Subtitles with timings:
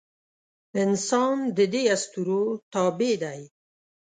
[0.81, 2.41] انسان د دې اسطورو
[2.73, 3.41] تابع دی.